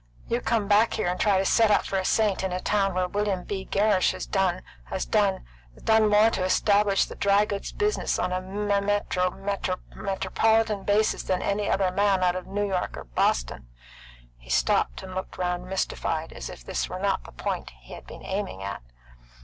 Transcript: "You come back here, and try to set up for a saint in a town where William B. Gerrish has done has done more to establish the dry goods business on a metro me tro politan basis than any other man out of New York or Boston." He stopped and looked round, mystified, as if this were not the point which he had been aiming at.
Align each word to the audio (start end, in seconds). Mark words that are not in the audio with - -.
"You 0.27 0.41
come 0.41 0.67
back 0.67 0.95
here, 0.95 1.05
and 1.07 1.19
try 1.19 1.37
to 1.37 1.45
set 1.45 1.69
up 1.69 1.85
for 1.85 1.99
a 1.99 2.03
saint 2.05 2.43
in 2.43 2.51
a 2.51 2.59
town 2.59 2.95
where 2.95 3.07
William 3.07 3.43
B. 3.43 3.65
Gerrish 3.65 4.13
has 4.13 4.25
done 4.25 4.63
has 4.85 5.05
done 5.05 5.43
more 5.87 6.31
to 6.31 6.43
establish 6.43 7.05
the 7.05 7.13
dry 7.13 7.45
goods 7.45 7.71
business 7.71 8.17
on 8.17 8.33
a 8.33 8.41
metro 8.41 9.29
me 9.29 9.53
tro 9.61 9.75
politan 10.31 10.87
basis 10.87 11.21
than 11.21 11.43
any 11.43 11.69
other 11.69 11.91
man 11.91 12.23
out 12.23 12.35
of 12.35 12.47
New 12.47 12.67
York 12.67 12.97
or 12.97 13.03
Boston." 13.03 13.67
He 14.39 14.49
stopped 14.49 15.03
and 15.03 15.13
looked 15.13 15.37
round, 15.37 15.67
mystified, 15.67 16.33
as 16.33 16.49
if 16.49 16.63
this 16.65 16.89
were 16.89 16.97
not 16.97 17.23
the 17.25 17.31
point 17.31 17.65
which 17.65 17.75
he 17.81 17.93
had 17.93 18.07
been 18.07 18.25
aiming 18.25 18.63
at. 18.63 18.81